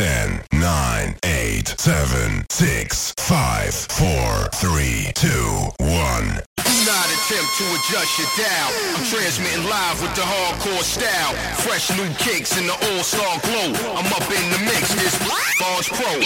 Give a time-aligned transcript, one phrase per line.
[0.00, 5.76] 10, 9, 8, 7, 6, 5, 4, 3, 2, 1.
[5.76, 5.92] Do
[6.88, 8.70] not attempt to adjust your dial.
[8.96, 11.34] I'm transmitting live with the hardcore style.
[11.60, 13.76] Fresh new kicks in the all-star glow.
[13.92, 14.88] I'm up in the mix.
[14.96, 15.12] This
[15.60, 16.16] Bars Pro.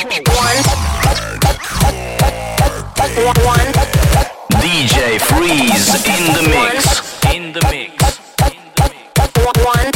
[4.63, 7.11] DJ Freeze in the mix.
[7.35, 8.23] In the mix.
[8.39, 9.11] Fuck it.
[9.67, 9.91] One.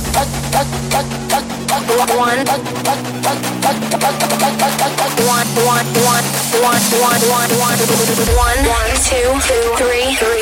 [9.11, 10.41] Two, two, three, three.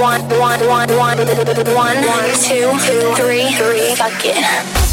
[0.00, 0.26] One,
[2.40, 2.72] two,
[3.16, 4.89] three, three, fuck it.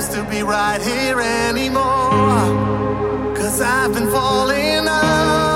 [0.00, 1.74] seems to be right here anymore.
[3.34, 5.47] Cause I've been falling out.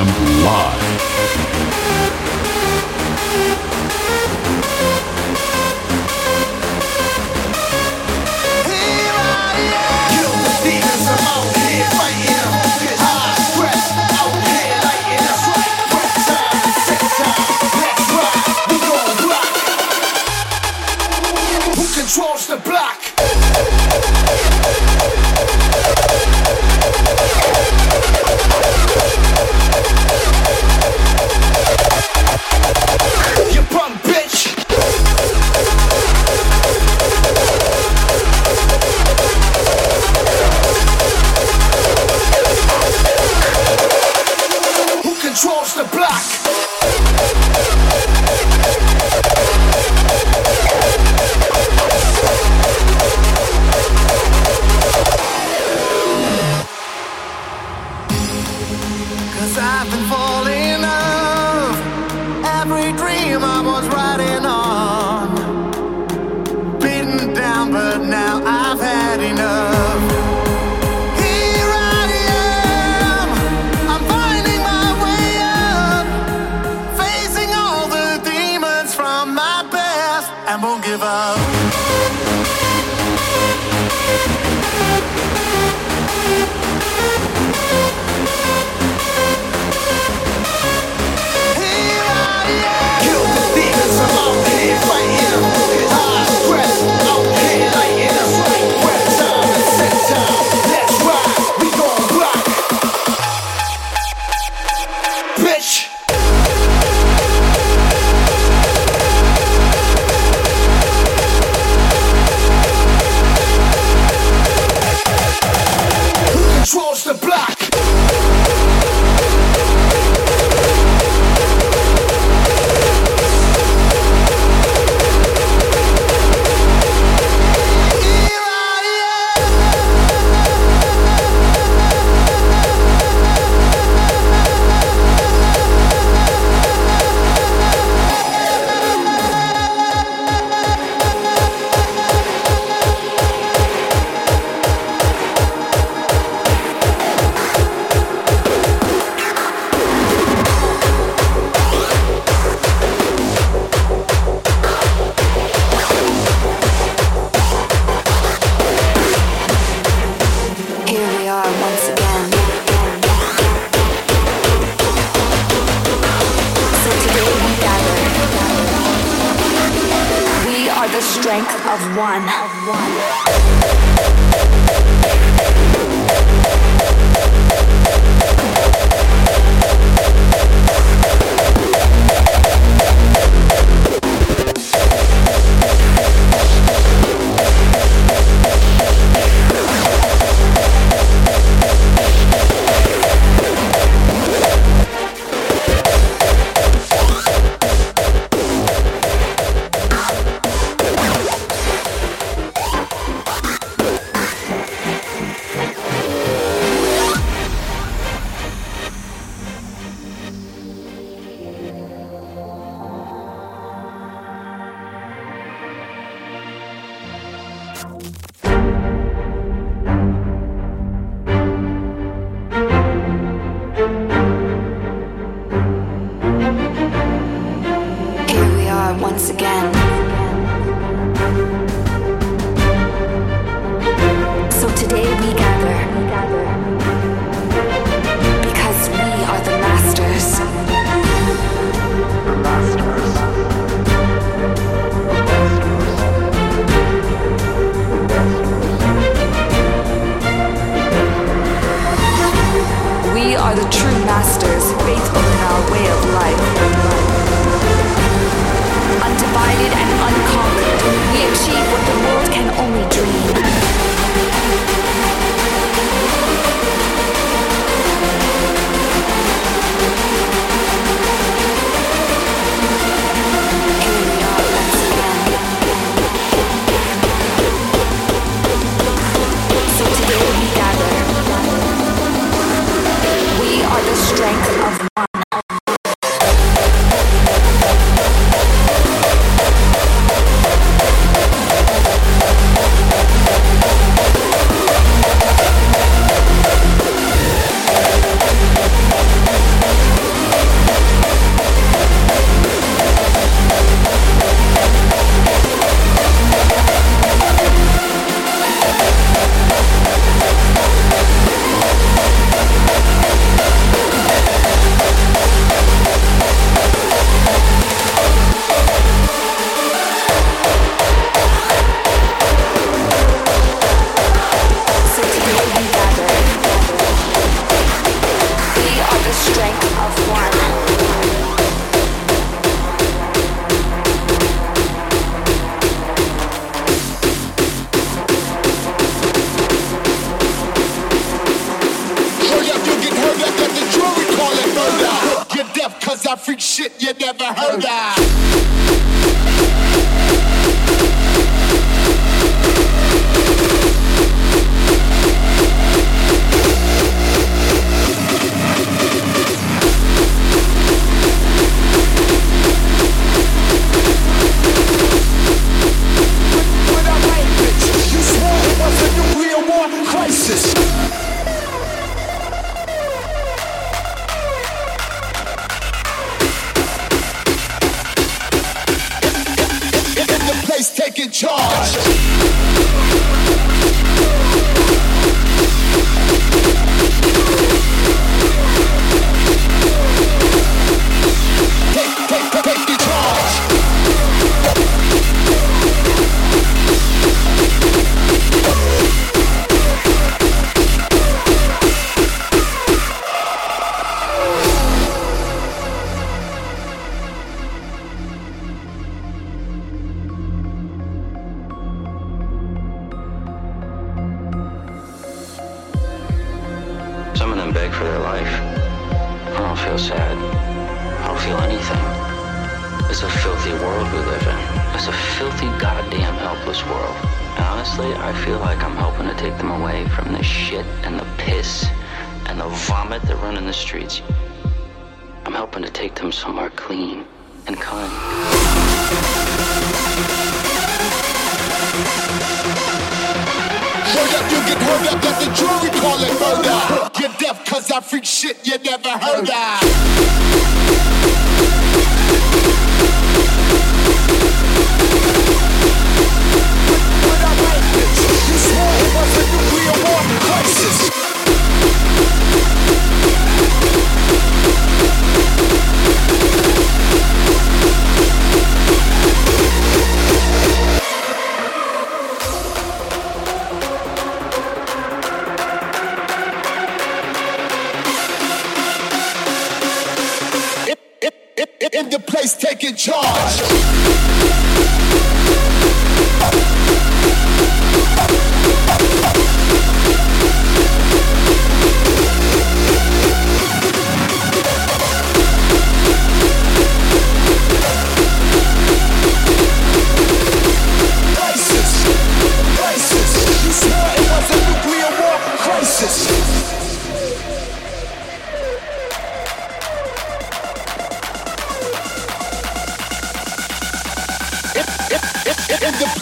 [0.00, 0.06] am
[0.44, 0.89] Live.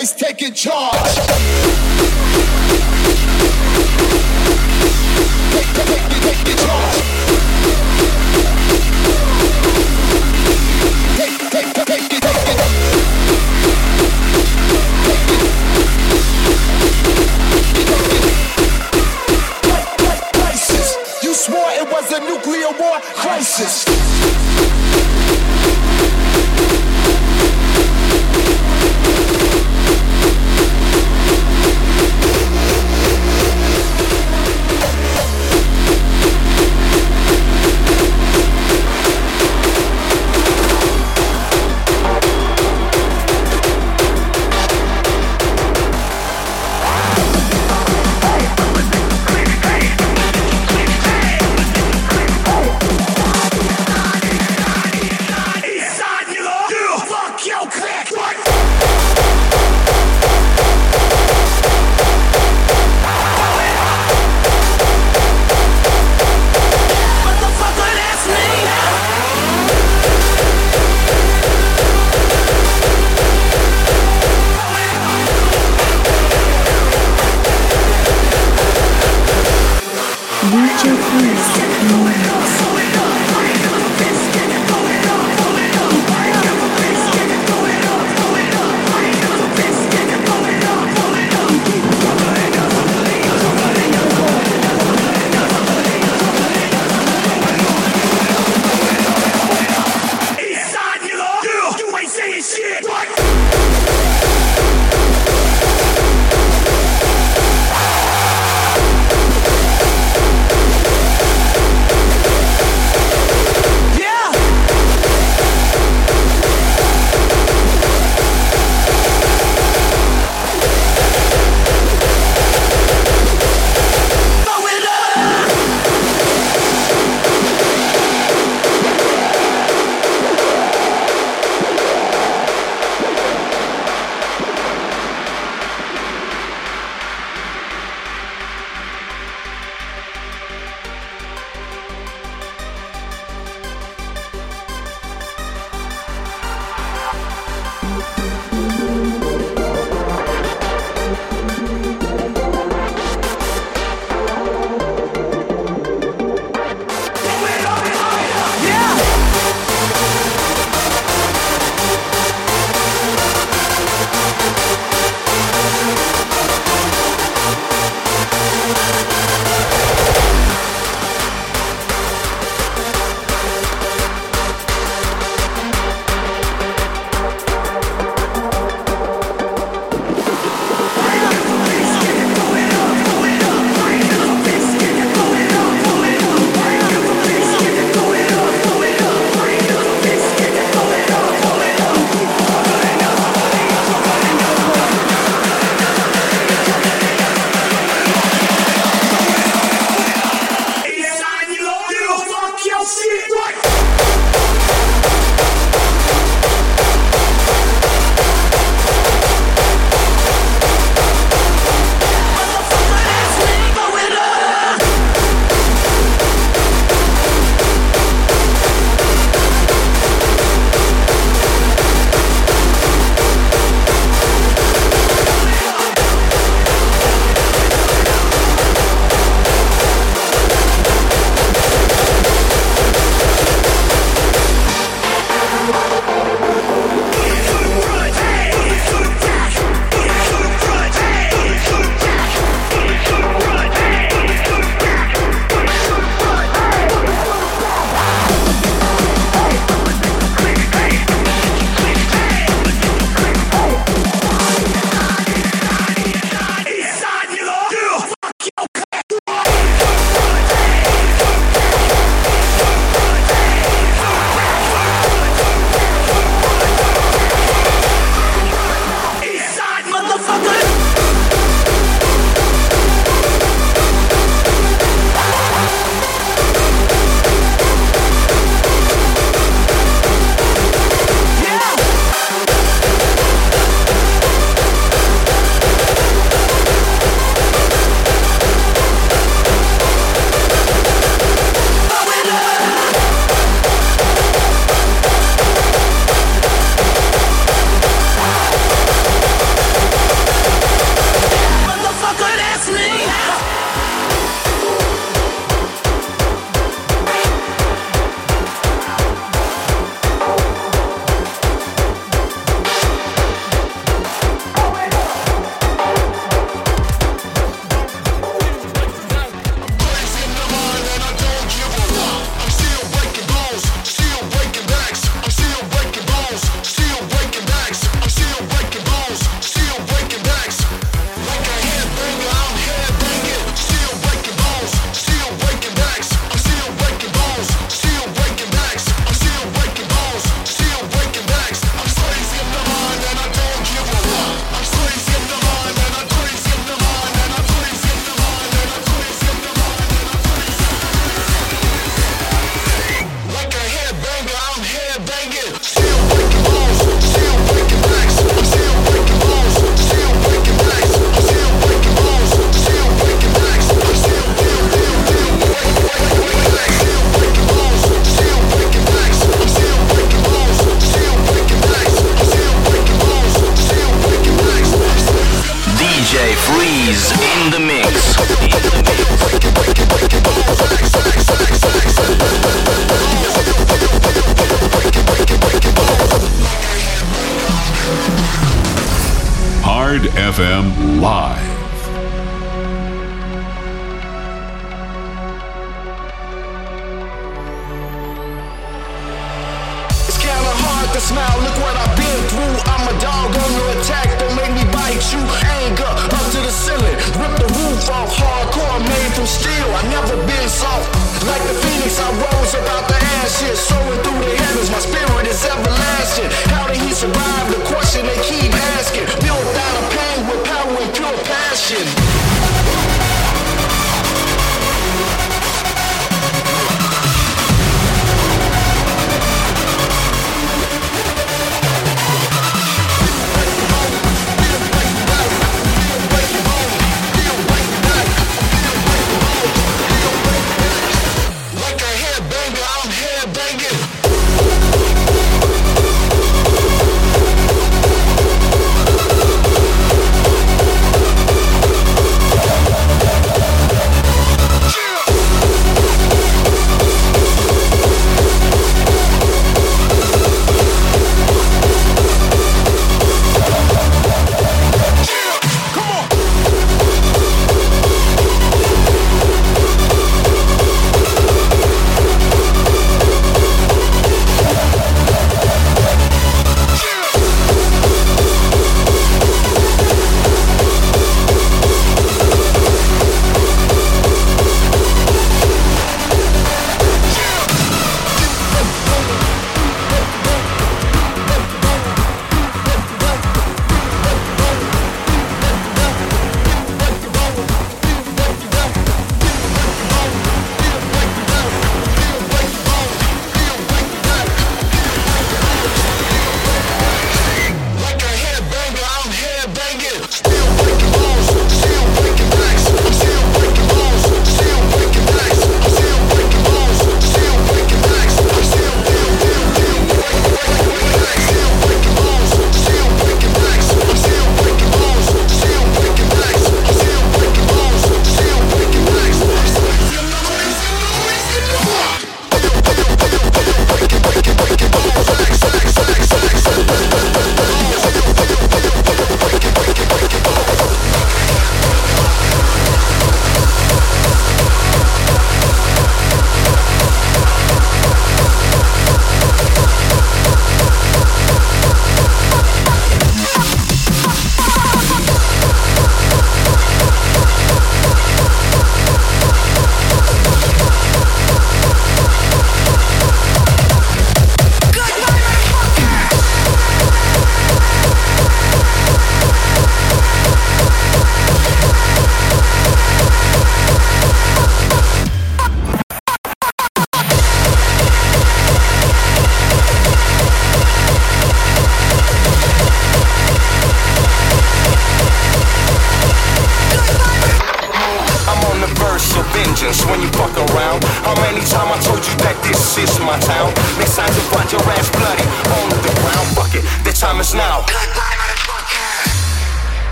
[0.00, 0.92] place taking charge.
[0.94, 1.30] Charge.
[20.32, 21.22] Crisis.
[21.22, 24.59] You swore it was a nuclear war crisis.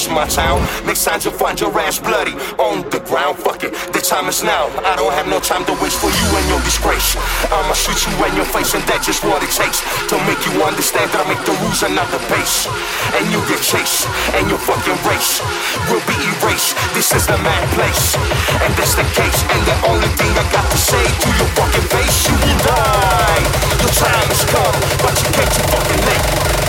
[0.00, 0.60] This my town?
[0.86, 3.36] Next time you find your ass bloody on the ground.
[3.38, 4.68] Fuck it, the time is now.
[4.84, 7.16] I don't have no time to waste for you and your disgrace.
[7.50, 10.62] I'ma shoot you in your face, and that's just what it takes to make you
[10.64, 12.64] understand that I make the rules and not the pace.
[13.16, 15.44] And you get chased, and your fucking race
[15.90, 16.76] will be erased.
[16.96, 18.16] This is the mad place,
[18.64, 19.38] and that's the case.
[19.52, 23.42] And the only thing I got to say to your fucking face, you will die.
[23.84, 26.59] Your time has come, but you came too fucking late.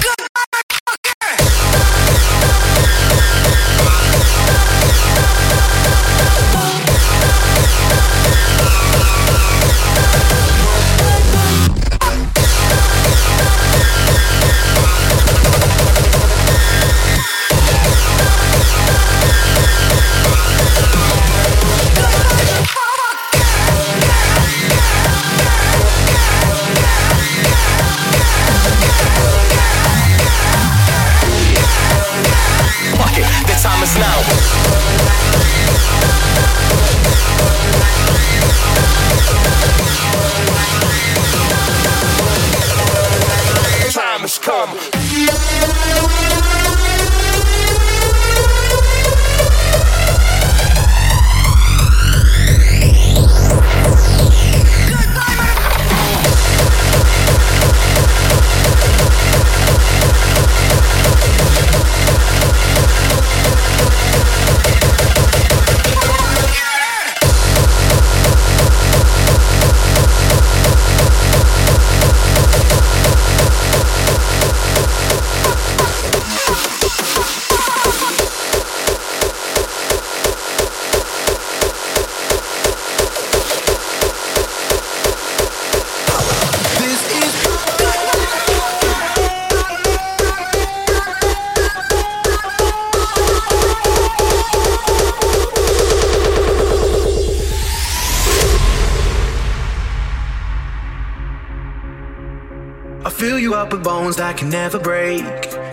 [103.51, 105.23] Bones that can never break.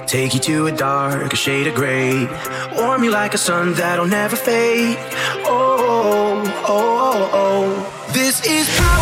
[0.07, 2.27] Take you to a dark, a shade of gray.
[2.77, 4.97] Warm you like a sun that'll never fade.
[5.45, 7.95] Oh, oh, oh, oh.
[7.95, 8.13] oh.
[8.13, 8.98] This is power.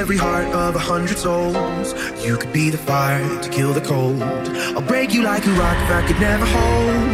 [0.00, 1.92] Every heart of a hundred souls.
[2.24, 4.22] You could be the fire to kill the cold.
[4.22, 7.10] I'll break you like a rock if I could never hold.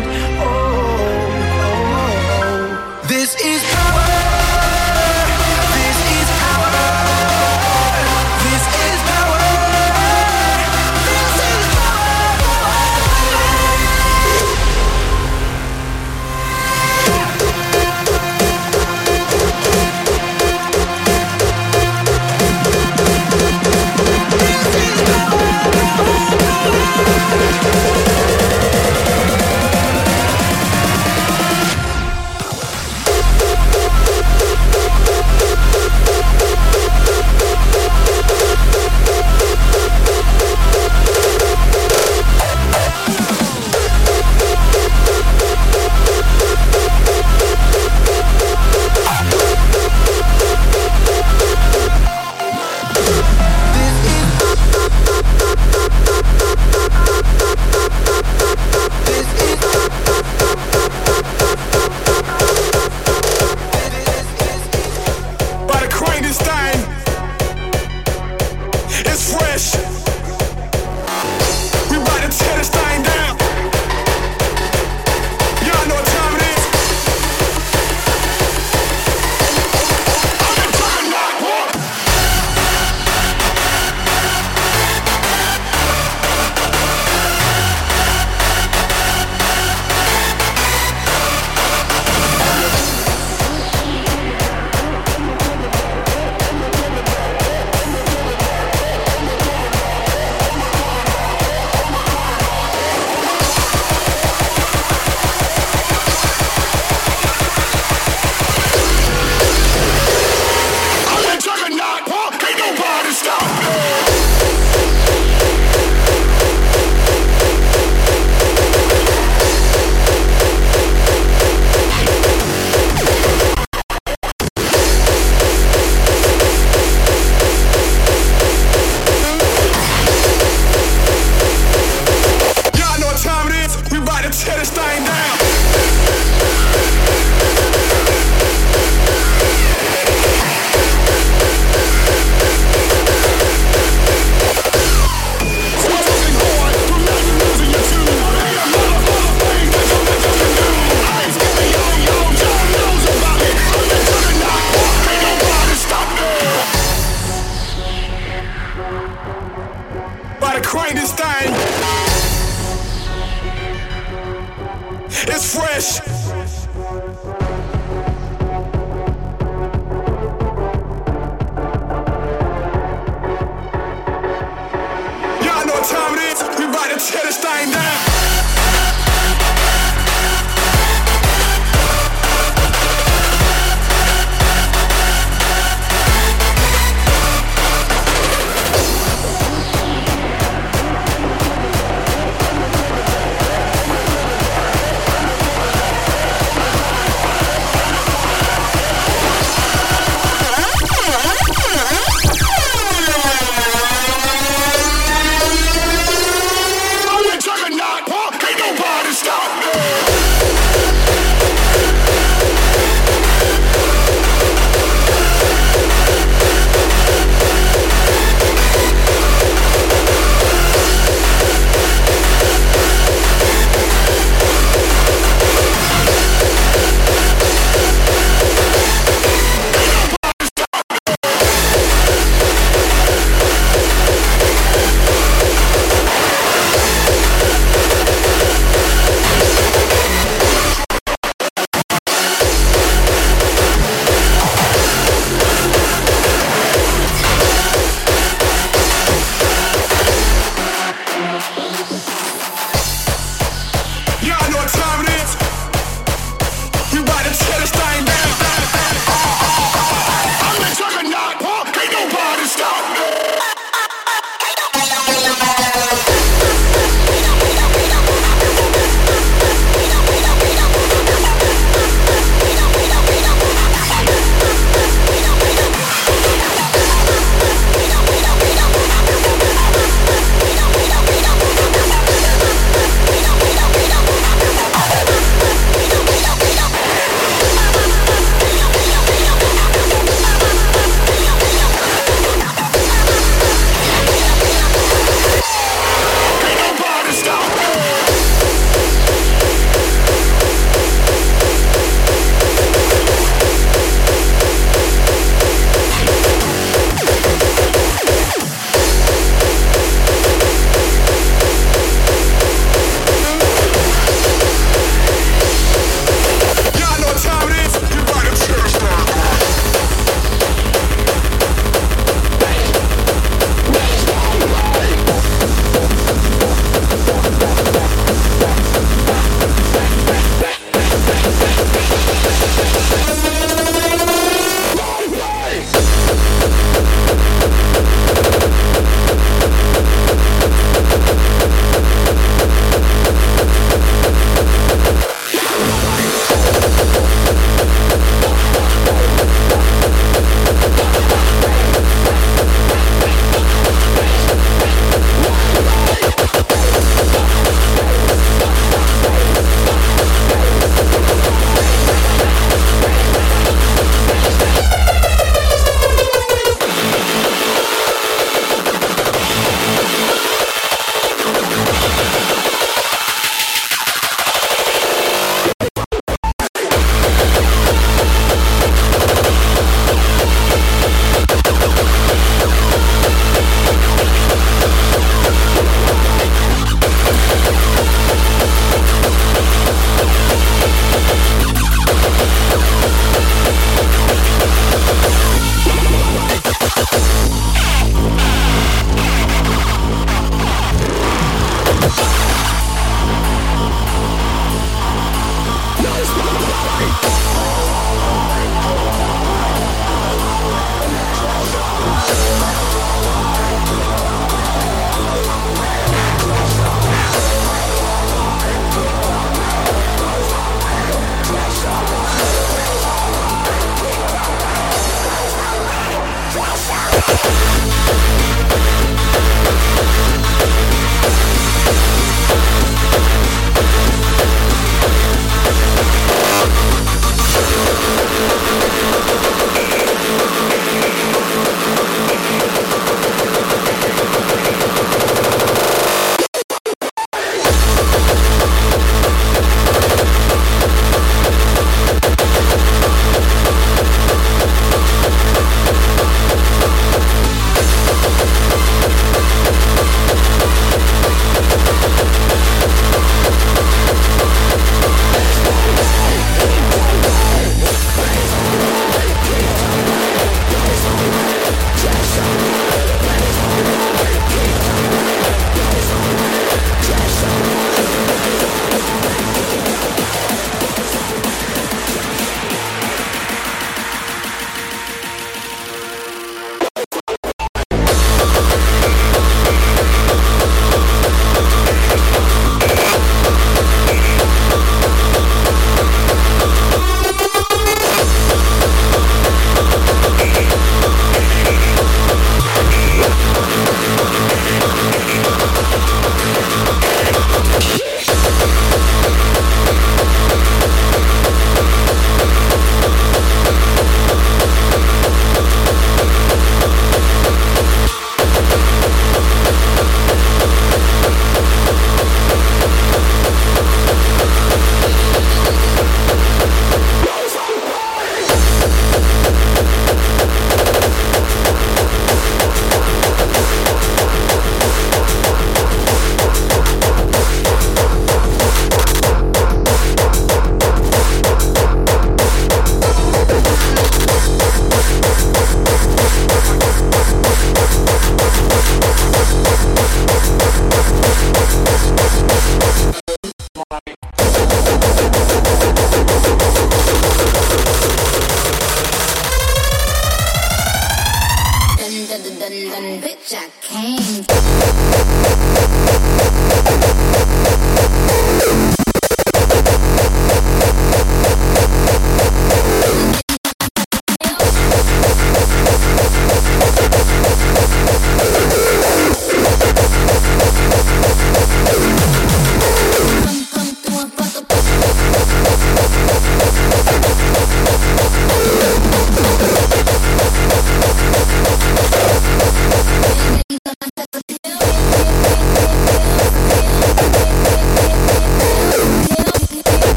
[0.46, 0.65] Oh,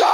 [0.00, 0.13] Bang,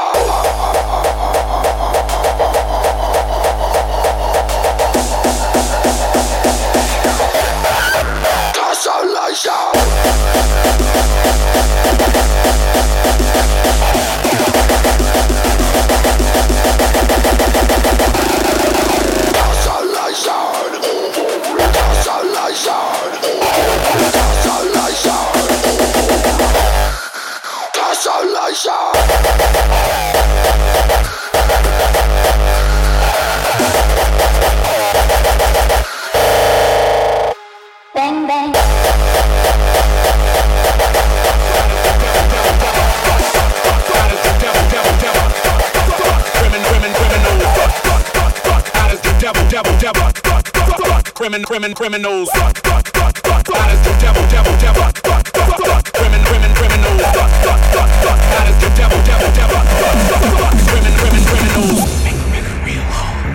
[51.31, 52.29] Crimin, crimin, criminals.
[52.35, 53.47] Fuck, fuck, fuck, fuck.
[53.47, 54.83] That is the devil, devil, devil.
[54.83, 55.87] Fuck, fuck, fuck, fuck.
[55.95, 57.07] Crimin, crimin, criminals.
[57.07, 58.19] Fuck, fuck, fuck, fuck.
[58.19, 59.63] That is the devil, devil, devil.
[59.79, 60.59] Fuck, fuck, fuck.
[60.67, 61.87] Crimin, crimin, criminals.
[62.03, 63.31] Make the record real hard.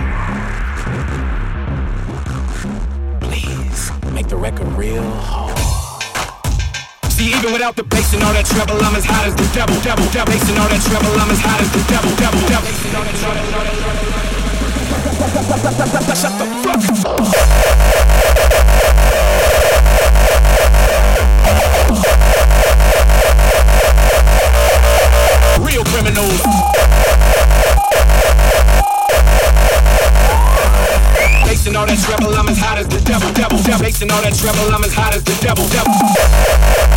[3.24, 5.56] Please, make the record real hard.
[7.16, 9.72] See, even without the bass and all that treble, I'm as hot as the devil,
[9.80, 10.36] devil, devil.
[10.36, 12.68] Bass and all that treble, I'm as hot as the devil, devil, devil.
[16.16, 17.45] Shut the fuck up.
[33.98, 34.10] Devil.
[34.12, 36.95] All that treble, I'm as hot as the devil, devil.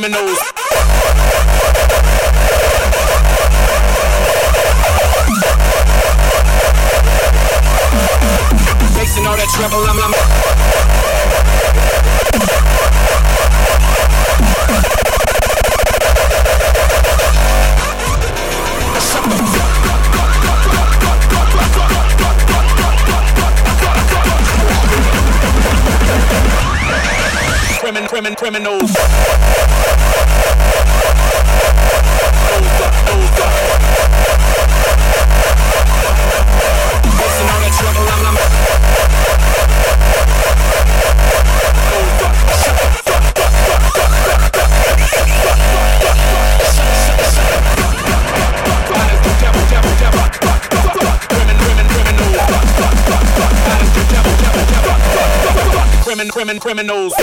[0.00, 0.38] criminals.
[8.96, 10.00] Facing all that trouble, I'm,
[28.40, 28.99] criminals.
[56.70, 57.19] criminals.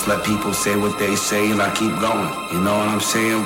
[0.00, 2.32] Just let people say what they say and I keep going.
[2.50, 3.44] You know what I'm saying?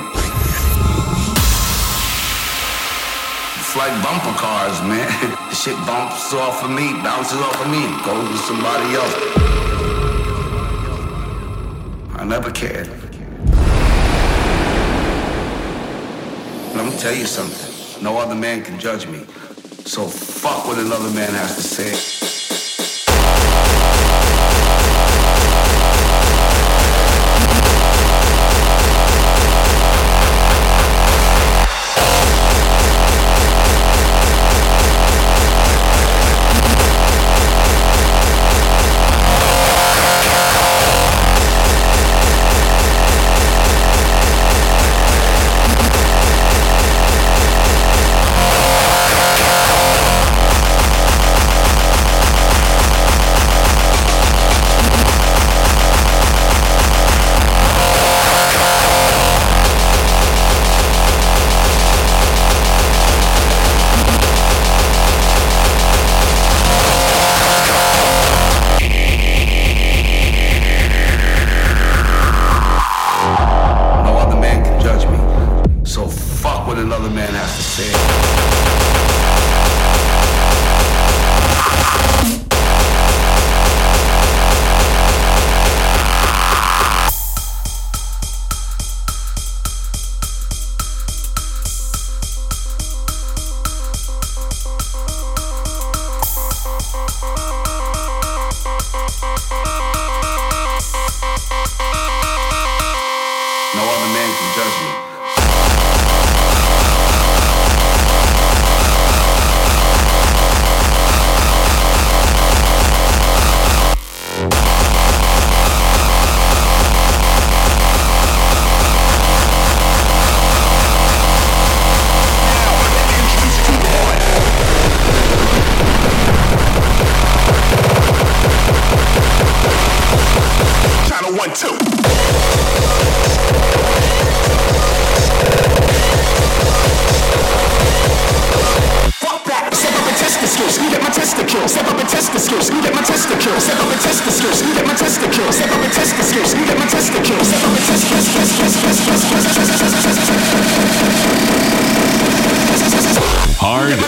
[3.59, 5.05] It's like bumper cars, man.
[5.49, 9.15] the shit bumps off of me, bounces off of me, goes to somebody else.
[12.15, 12.87] I never cared.
[16.73, 18.01] Let me tell you something.
[18.01, 19.25] No other man can judge me.
[19.83, 22.14] So fuck what another man has to say.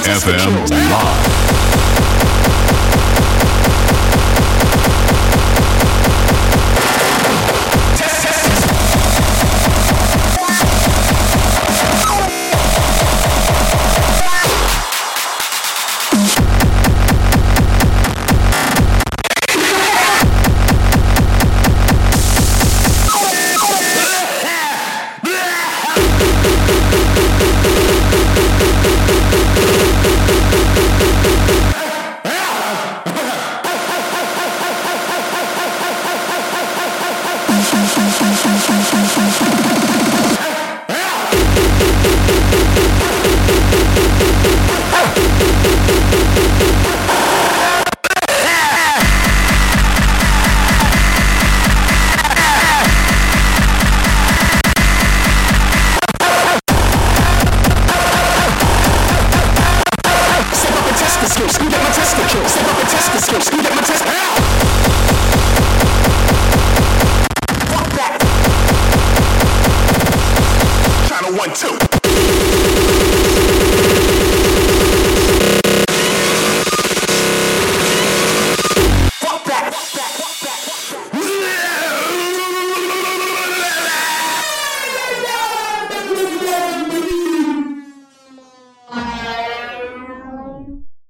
[0.08, 1.87] FM Live.